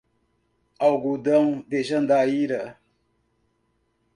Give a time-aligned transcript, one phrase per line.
[0.79, 2.75] Algodão de Jandaíra